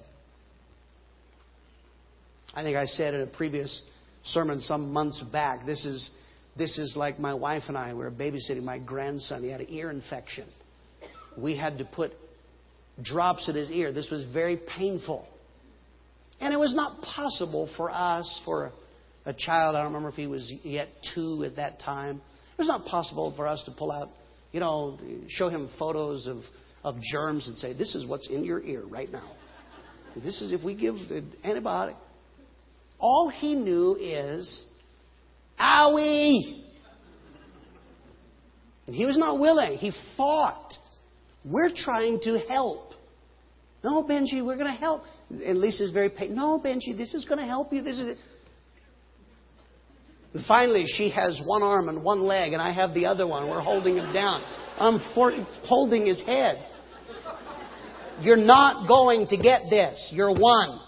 [2.54, 3.82] I think I said in a previous
[4.24, 6.10] sermon some months back, this is,
[6.60, 9.42] this is like my wife and I were babysitting my grandson.
[9.42, 10.46] He had an ear infection.
[11.38, 12.12] We had to put
[13.02, 13.92] drops in his ear.
[13.94, 15.26] This was very painful.
[16.42, 18.72] And it was not possible for us, for
[19.26, 22.68] a child, I don't remember if he was yet two at that time, it was
[22.68, 24.10] not possible for us to pull out,
[24.52, 26.38] you know, show him photos of,
[26.84, 29.32] of germs and say, this is what's in your ear right now.
[30.16, 31.96] This is if we give the antibiotic.
[33.00, 34.66] All he knew is,
[35.60, 36.64] owie!
[38.88, 39.78] And he was not willing.
[39.78, 40.74] He fought.
[41.46, 42.94] We're trying to help.
[43.84, 45.04] No, Benji, we're going to help.
[45.30, 46.36] And Lisa's very patient.
[46.36, 47.82] No, Benji, this is going to help you.
[47.82, 48.18] This is.
[50.34, 53.50] And finally, she has one arm and one leg, and I have the other one.
[53.50, 54.42] We're holding him down.
[54.78, 55.32] I'm for,
[55.66, 56.66] holding his head.
[58.22, 60.10] You're not going to get this.
[60.12, 60.80] You're one.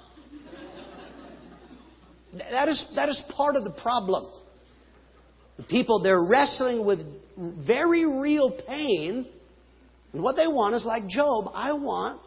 [2.33, 4.25] That is, that is part of the problem.
[5.61, 6.99] The people, they're wrestling with
[7.67, 9.27] very real pain.
[10.11, 12.19] And what they want is like Job, I want,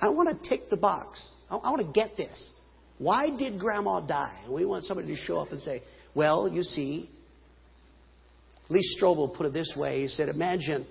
[0.00, 1.24] I want to tick the box.
[1.48, 2.50] I, I want to get this.
[2.98, 4.40] Why did grandma die?
[4.44, 5.82] And we want somebody to show up and say,
[6.14, 7.08] well, you see,
[8.68, 10.02] Lee Strobel put it this way.
[10.02, 10.84] He said, imagine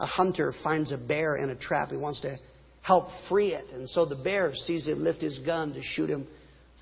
[0.00, 1.90] a hunter finds a bear in a trap.
[1.90, 2.36] He wants to
[2.82, 3.66] help free it.
[3.72, 6.26] And so the bear sees him lift his gun to shoot him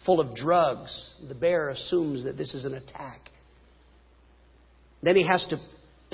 [0.07, 1.15] full of drugs.
[1.29, 3.31] The bear assumes that this is an attack.
[5.03, 5.59] Then he has to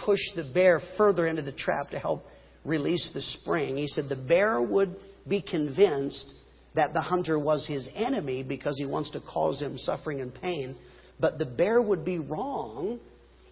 [0.04, 2.24] push the bear further into the trap to help
[2.64, 3.76] release the spring.
[3.76, 4.96] He said the bear would
[5.28, 6.34] be convinced
[6.74, 10.76] that the hunter was his enemy because he wants to cause him suffering and pain,
[11.20, 12.98] but the bear would be wrong.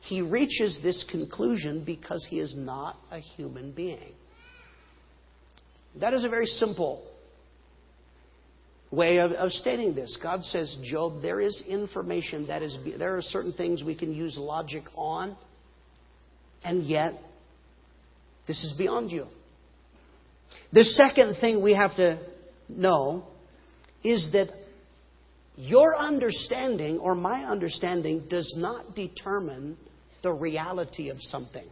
[0.00, 4.14] He reaches this conclusion because he is not a human being.
[6.00, 7.09] That is a very simple
[8.90, 10.18] way of, of, stating this.
[10.22, 14.36] God says, Job, there is information that is, there are certain things we can use
[14.36, 15.36] logic on,
[16.64, 17.14] and yet
[18.46, 19.26] this is beyond you.
[20.72, 22.18] The second thing we have to
[22.68, 23.24] know
[24.02, 24.48] is that
[25.56, 29.76] your understanding or my understanding does not determine
[30.22, 31.66] the reality of something.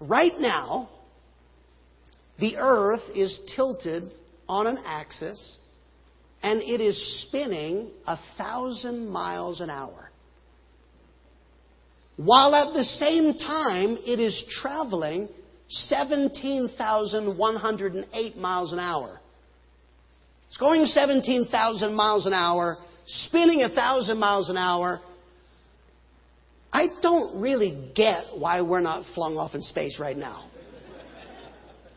[0.00, 0.88] Right now,
[2.38, 4.10] the earth is tilted
[4.48, 5.58] on an axis
[6.42, 10.10] and it is spinning a thousand miles an hour.
[12.16, 15.28] While at the same time it is traveling
[15.68, 19.18] 17,108 miles an hour.
[20.46, 25.00] It's going 17,000 miles an hour, spinning 1,000 miles an hour.
[26.72, 30.50] I don't really get why we're not flung off in space right now.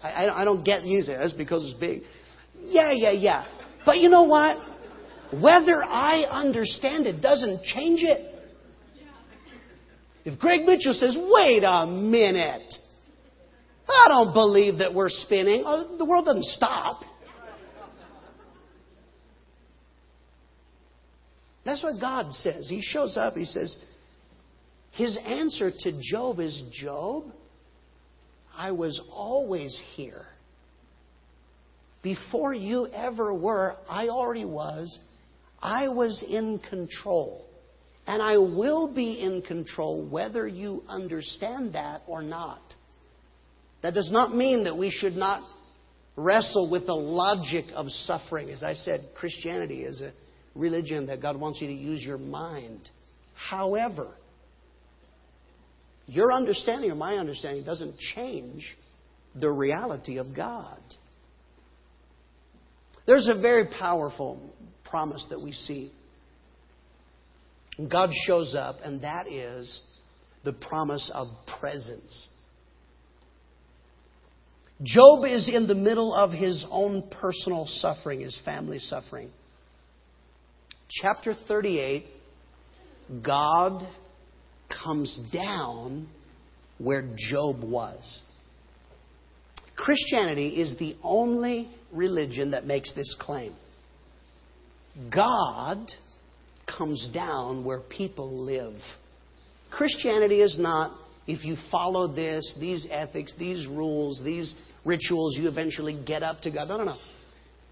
[0.04, 1.20] I, I don't get using it.
[1.20, 2.02] That's because it's big.
[2.60, 3.46] Yeah, yeah, yeah.
[3.86, 4.58] But you know what?
[5.34, 8.40] Whether I understand it doesn't change it.
[10.24, 12.74] If Greg Mitchell says, wait a minute,
[13.88, 17.02] I don't believe that we're spinning, oh, the world doesn't stop.
[21.64, 22.68] That's what God says.
[22.70, 23.78] He shows up, he says,
[24.92, 27.26] his answer to Job is Job,
[28.62, 30.28] I was always here.
[32.04, 35.00] Before you ever were, I already was.
[35.60, 37.44] I was in control.
[38.06, 42.62] And I will be in control whether you understand that or not.
[43.82, 45.42] That does not mean that we should not
[46.16, 48.52] wrestle with the logic of suffering.
[48.52, 50.12] As I said, Christianity is a
[50.54, 52.92] religion that God wants you to use your mind.
[53.34, 54.14] However,
[56.08, 58.76] your understanding or my understanding doesn't change
[59.36, 60.80] the reality of God.
[63.06, 64.42] There's a very powerful
[64.84, 65.92] promise that we see.
[67.90, 69.82] God shows up, and that is
[70.44, 71.28] the promise of
[71.60, 72.30] presence.
[74.84, 79.30] Job is in the middle of his own personal suffering, his family suffering.
[80.90, 82.06] Chapter 38,
[83.24, 83.88] God
[84.84, 86.08] comes down
[86.78, 88.20] where Job was.
[89.76, 93.54] Christianity is the only religion that makes this claim.
[95.14, 95.88] God
[96.78, 98.76] comes down where people live.
[99.72, 100.92] Christianity is not,
[101.28, 104.54] if you follow this, these ethics, these rules, these
[104.86, 106.68] rituals, you eventually get up to God.
[106.68, 106.98] No, no, no.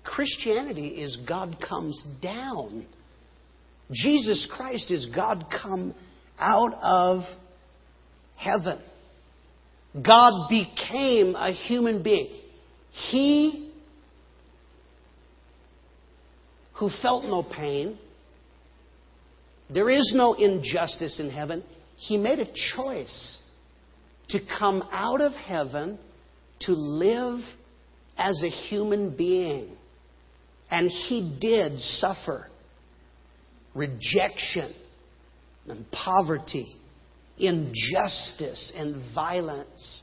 [0.04, 2.86] Christianity is God comes down.
[3.92, 5.94] Jesus Christ is God come
[6.40, 7.24] out of
[8.38, 8.80] heaven.
[9.94, 12.30] God became a human being.
[13.12, 13.74] He
[16.74, 17.98] who felt no pain,
[19.70, 21.64] there is no injustice in heaven.
[21.98, 23.40] He made a choice
[24.30, 26.00] to come out of heaven
[26.62, 27.40] to live
[28.18, 29.70] as a human being.
[30.72, 32.48] And he did suffer
[33.74, 34.74] rejection
[35.70, 36.76] and poverty,
[37.38, 40.02] injustice and violence.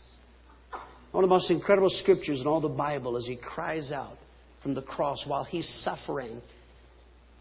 [1.13, 4.17] One of the most incredible scriptures in all the Bible is he cries out
[4.63, 6.41] from the cross while he's suffering,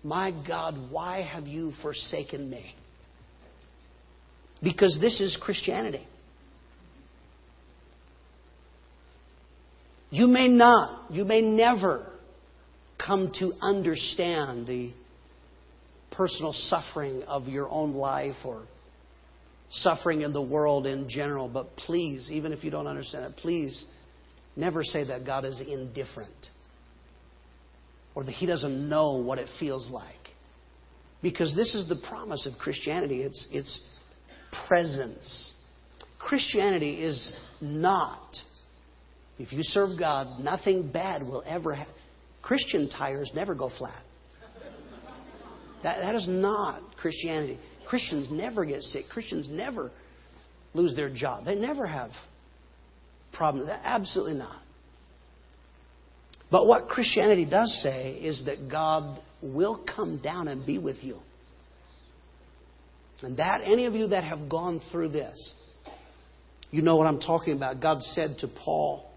[0.04, 2.74] My God, why have you forsaken me?
[4.62, 6.06] Because this is Christianity.
[10.10, 12.08] You may not, you may never
[13.04, 14.92] come to understand the
[16.15, 18.63] personal suffering of your own life or
[19.69, 23.86] suffering in the world in general, but please, even if you don't understand it, please
[24.56, 26.50] never say that God is indifferent
[28.13, 30.13] or that He doesn't know what it feels like.
[31.21, 33.79] Because this is the promise of Christianity it's, it's
[34.67, 35.54] presence.
[36.19, 38.35] Christianity is not
[39.37, 41.94] if you serve God, nothing bad will ever happen.
[42.42, 44.02] Christian tires never go flat.
[45.86, 47.60] That, that is not Christianity.
[47.88, 49.06] Christians never get sick.
[49.13, 49.92] Christians never
[50.73, 51.46] lose their job.
[51.46, 52.10] They never have
[53.31, 53.69] problems.
[53.83, 54.63] Absolutely not.
[56.50, 61.19] But what Christianity does say is that God will come down and be with you.
[63.21, 65.54] And that, any of you that have gone through this,
[66.71, 67.79] you know what I'm talking about.
[67.79, 69.08] God said to Paul,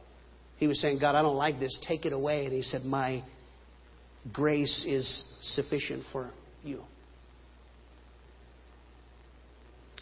[0.59, 1.79] He was saying, God, I don't like this.
[1.89, 2.45] Take it away.
[2.45, 3.25] And he said, My
[4.31, 6.31] grace is sufficient for
[6.69, 6.83] you.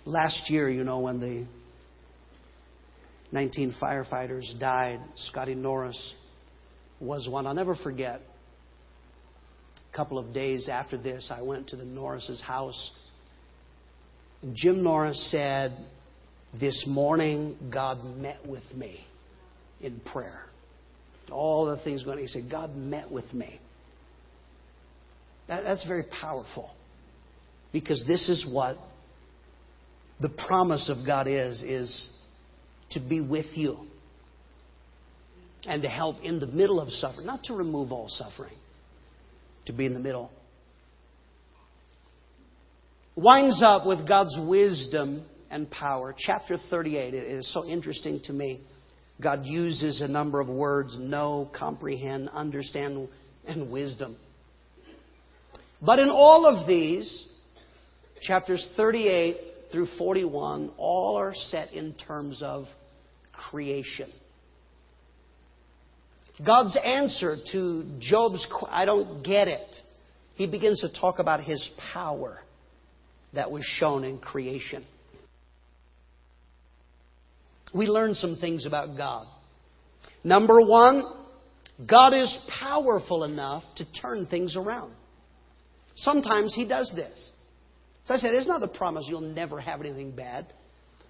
[0.05, 1.47] Last year, you know, when the
[3.33, 6.14] 19 firefighters died, Scotty Norris
[7.01, 7.47] was one.
[7.47, 8.21] I'll never forget.
[9.93, 12.93] A couple of days after this, I went to the Norris's house.
[14.43, 15.77] And Jim Norris said,
[16.59, 19.05] This morning, God met with me
[19.81, 20.43] in prayer.
[21.31, 22.23] All the things going on.
[22.23, 23.61] He said, God met with me.
[25.49, 26.71] That, that's very powerful.
[27.73, 28.77] Because this is what
[30.21, 32.09] the promise of God is, is
[32.91, 33.79] to be with you
[35.67, 38.55] and to help in the middle of suffering, not to remove all suffering,
[39.67, 40.31] to be in the middle.
[43.17, 46.15] Winds up with God's wisdom and power.
[46.17, 48.61] Chapter 38, it is so interesting to me.
[49.21, 53.09] God uses a number of words know, comprehend, understand,
[53.47, 54.17] and wisdom.
[55.85, 57.27] But in all of these,
[58.22, 59.37] chapters 38
[59.72, 62.64] through 41, all are set in terms of
[63.33, 64.11] creation.
[66.45, 69.77] God's answer to Job's, I don't get it.
[70.35, 72.39] He begins to talk about his power
[73.33, 74.85] that was shown in creation.
[77.74, 79.27] We learn some things about God.
[80.24, 81.03] Number one,
[81.89, 84.93] God is powerful enough to turn things around.
[85.97, 87.31] Sometimes He does this.
[88.05, 90.47] So I said, it's not the promise you'll never have anything bad.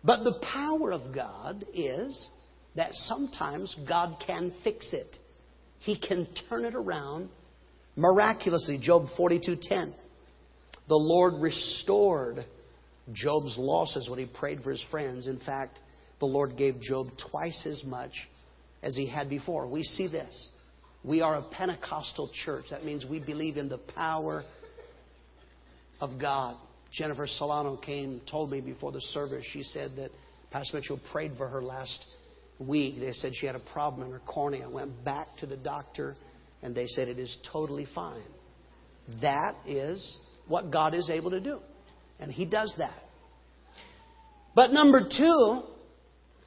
[0.03, 2.31] But the power of God is
[2.75, 5.17] that sometimes God can fix it.
[5.81, 7.29] He can turn it around
[7.97, 8.79] miraculously.
[8.79, 9.93] Job 42:10.
[10.89, 12.45] The Lord restored
[13.13, 15.27] Job's losses when he prayed for his friends.
[15.27, 15.79] In fact,
[16.21, 18.13] the Lord gave Job twice as much
[18.83, 19.67] as he had before.
[19.67, 20.51] We see this.
[21.03, 22.67] We are a Pentecostal church.
[22.71, 24.45] That means we believe in the power
[26.01, 26.57] of God.
[26.93, 30.11] Jennifer Solano came, told me before the service, she said that
[30.51, 32.05] Pastor Mitchell prayed for her last
[32.59, 33.01] week.
[33.01, 34.69] They said she had a problem in her cornea.
[34.69, 36.17] Went back to the doctor,
[36.63, 38.23] and they said it is totally fine.
[39.21, 40.17] That is
[40.49, 41.59] what God is able to do.
[42.19, 43.03] And He does that.
[44.55, 45.63] But number two,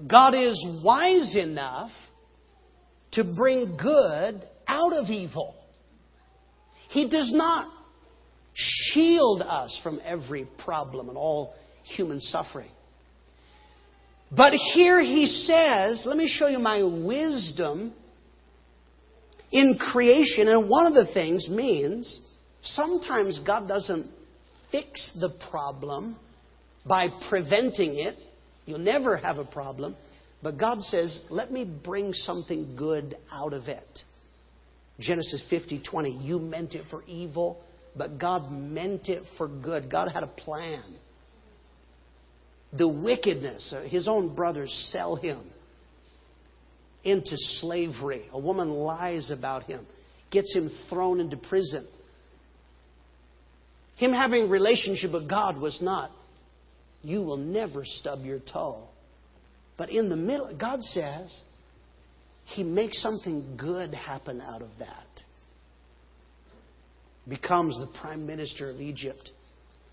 [0.08, 1.92] God is wise enough
[3.12, 5.56] to bring good out of evil.
[6.90, 7.68] He does not
[8.60, 11.54] shield us from every problem and all
[11.84, 12.70] human suffering.
[14.36, 17.94] But here he says, let me show you my wisdom
[19.52, 20.48] in creation.
[20.48, 22.20] And one of the things means
[22.62, 24.12] sometimes God doesn't
[24.72, 26.18] fix the problem
[26.86, 28.18] by preventing it.
[28.66, 29.96] You'll never have a problem.
[30.44, 34.00] But God says, let me bring something good out of it.
[35.00, 37.62] Genesis 50 20, you meant it for evil,
[37.96, 39.92] but God meant it for good.
[39.92, 40.84] God had a plan.
[42.78, 45.42] The wickedness, uh, his own brothers sell him
[47.04, 48.26] into slavery.
[48.32, 49.86] A woman lies about him,
[50.32, 51.88] gets him thrown into prison.
[53.96, 56.12] Him having relationship with God was not,
[57.02, 58.88] you will never stub your toe.
[59.78, 61.36] But in the middle, God says,
[62.46, 65.24] He makes something good happen out of that
[67.28, 69.32] becomes the prime minister of Egypt,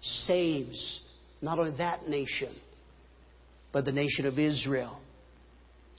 [0.00, 1.00] saves
[1.42, 2.54] not only that nation,
[3.72, 4.98] but the nation of Israel.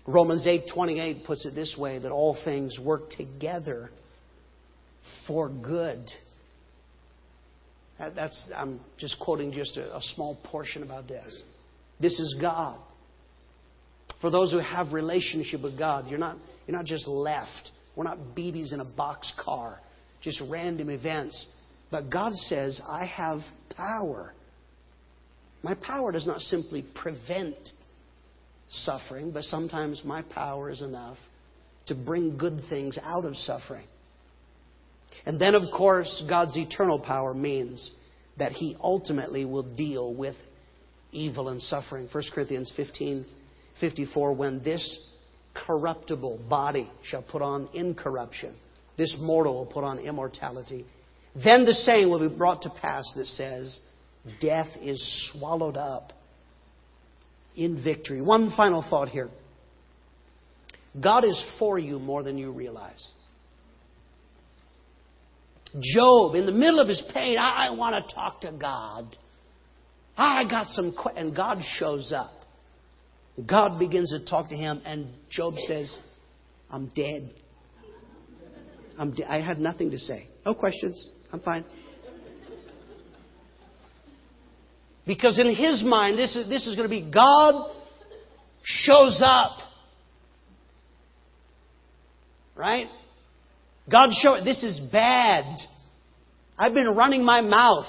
[0.05, 3.91] Romans 8:28 puts it this way that all things work together
[5.28, 6.09] for good.
[7.99, 11.41] That's I'm just quoting just a, a small portion about this.
[11.99, 12.80] This is God.
[14.21, 17.71] For those who have relationship with God, you're not you're not just left.
[17.95, 19.80] We're not BBs in a box car
[20.22, 21.45] just random events.
[21.91, 23.39] But God says, I have
[23.76, 24.34] power.
[25.63, 27.55] My power does not simply prevent
[28.70, 31.18] suffering, but sometimes my power is enough
[31.88, 33.86] to bring good things out of suffering.
[35.26, 37.91] And then, of course, God's eternal power means
[38.38, 40.36] that He ultimately will deal with
[41.11, 42.07] evil and suffering.
[42.11, 43.26] 1 Corinthians 15
[43.80, 44.99] 54, when this
[45.53, 48.55] corruptible body shall put on incorruption
[48.98, 50.86] this mortal will put on immortality.
[51.36, 53.80] Then the saying will be brought to pass that says,
[54.41, 56.12] Death is swallowed up
[57.56, 58.22] in victory.
[58.22, 59.30] One final thought here
[61.02, 63.06] God is for you more than you realize.
[65.80, 69.16] Job, in the middle of his pain, I, want to talk to God.
[70.18, 71.16] Ah, I got some, que-.
[71.16, 72.32] and God shows up.
[73.45, 75.95] God begins to talk to him, and Job says,
[76.72, 77.34] I'm dead.
[78.98, 80.26] I'm I nothing to say.
[80.45, 81.10] No questions.
[81.32, 81.66] I'm fine.
[85.06, 87.74] Because in his mind, this is, this is going to be God
[88.64, 89.58] shows up.
[92.56, 92.88] Right?
[93.89, 95.45] God show this is bad.
[96.58, 97.86] I've been running my mouth.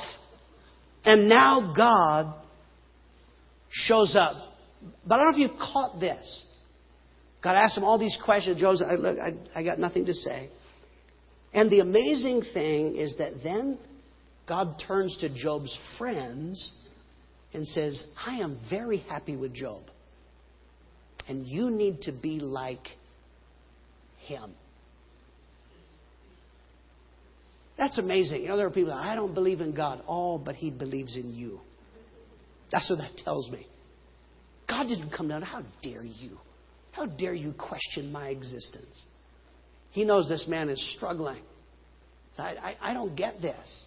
[1.05, 2.35] And now God
[3.71, 4.37] shows up.
[5.07, 6.45] But I don't know if you caught this.
[7.43, 8.61] God asked him all these questions.
[8.61, 10.51] Joseph, I, look, I, I got nothing to say.
[11.53, 13.79] And the amazing thing is that then
[14.47, 16.73] God turns to Job's friends
[17.53, 19.83] and says, I am very happy with Job.
[21.29, 22.87] And you need to be like
[24.27, 24.53] him.
[27.77, 28.43] That's amazing.
[28.43, 30.03] You know, there are people, I don't believe in God.
[30.09, 31.61] Oh, but he believes in you.
[32.73, 33.67] That's what that tells me.
[34.69, 35.43] God didn't come down.
[35.43, 36.39] How dare you?
[36.93, 39.05] How dare you question my existence?
[39.91, 41.43] He knows this man is struggling.
[42.37, 43.85] So I, I, I don't get this.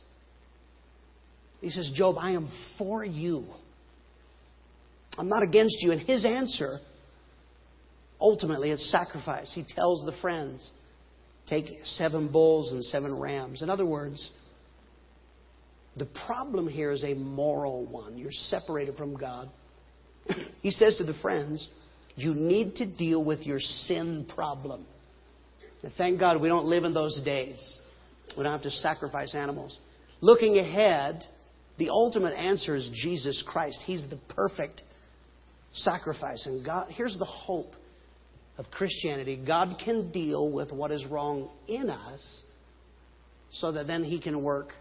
[1.62, 3.45] He says, Job, I am for you.
[5.18, 5.91] I'm not against you.
[5.91, 6.80] And his answer,
[8.20, 9.52] ultimately, is sacrifice.
[9.54, 10.72] He tells the friends,
[11.47, 13.62] take seven bulls and seven rams.
[13.62, 14.32] In other words,
[15.97, 18.18] the problem here is a moral one.
[18.18, 19.49] You're separated from God.
[20.62, 21.68] he says to the friends,
[22.16, 24.86] you need to deal with your sin problem.
[25.84, 27.78] Now, thank God we don't live in those days.
[28.38, 29.78] We don't have to sacrifice animals.
[30.22, 31.24] Looking ahead,
[31.78, 33.82] the ultimate answer is Jesus Christ.
[33.86, 34.84] He's the perfect
[35.74, 36.46] sacrifice.
[36.46, 37.74] And God, here's the hope
[38.58, 42.42] of Christianity God can deal with what is wrong in us
[43.52, 44.74] so that then He can work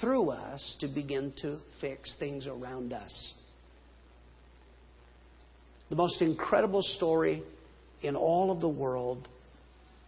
[0.00, 3.34] through us to begin to fix things around us.
[5.88, 7.42] The most incredible story
[8.02, 9.28] in all of the world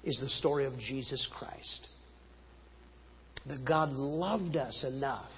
[0.05, 1.89] is the story of Jesus Christ.
[3.47, 5.31] That God loved us enough,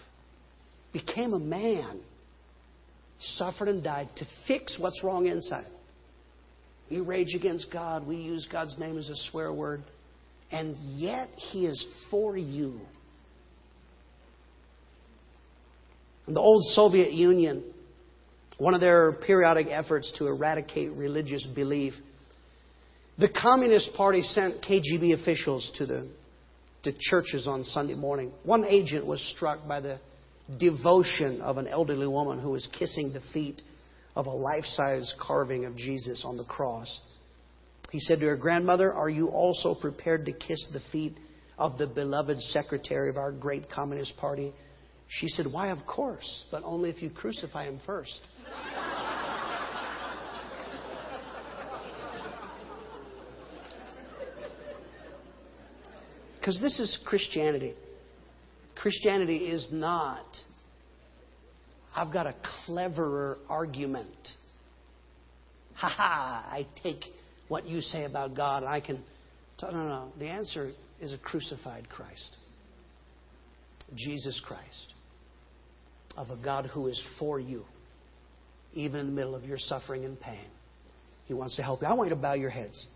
[0.93, 2.01] became a man,
[3.21, 5.67] suffered and died to fix what's wrong inside.
[6.91, 9.83] We rage against God, we use God's name as a swear word,
[10.53, 12.81] and yet He is for you.
[16.29, 17.63] In the old Soviet Union,
[18.59, 21.95] one of their periodic efforts to eradicate religious belief.
[23.19, 26.07] The Communist Party sent KGB officials to the
[26.83, 28.31] to churches on Sunday morning.
[28.45, 29.99] One agent was struck by the
[30.59, 33.63] devotion of an elderly woman who was kissing the feet
[34.15, 37.01] of a life-size carving of Jesus on the cross.
[37.91, 41.17] He said to her grandmother, "Are you also prepared to kiss the feet
[41.59, 44.53] of the beloved secretary of our great Communist Party?"
[45.09, 48.21] She said, "Why, of course, but only if you crucify him first.
[56.47, 57.75] Because this is Christianity.
[58.77, 60.25] Christianity is not,
[61.93, 64.17] I've got a cleverer argument.
[65.75, 67.03] Ha ha, I take
[67.49, 69.03] what you say about God I can.
[69.61, 70.13] No, no, no.
[70.21, 70.71] The answer
[71.01, 72.37] is a crucified Christ.
[73.97, 74.95] Jesus Christ.
[76.17, 77.65] Of a God who is for you,
[78.73, 80.47] even in the middle of your suffering and pain.
[81.25, 81.89] He wants to help you.
[81.89, 82.87] I want you to bow your heads.